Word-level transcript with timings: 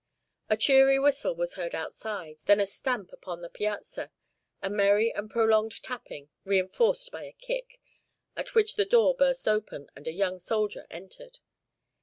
A 0.49 0.57
cheery 0.57 0.97
whistle 0.97 1.35
was 1.35 1.53
heard 1.53 1.75
outside, 1.75 2.37
then 2.47 2.59
a 2.59 2.65
stamp 2.65 3.13
upon 3.13 3.41
the 3.41 3.51
piazza, 3.51 4.11
a 4.59 4.67
merry 4.67 5.13
and 5.13 5.29
prolonged 5.29 5.83
tapping, 5.83 6.29
reinforced 6.43 7.11
by 7.11 7.25
a 7.25 7.33
kick, 7.39 7.79
at 8.35 8.55
which 8.55 8.77
the 8.77 8.85
door 8.85 9.13
burst 9.13 9.47
open, 9.47 9.91
and 9.95 10.07
a 10.07 10.11
young 10.13 10.39
soldier 10.39 10.87
entered. 10.89 11.37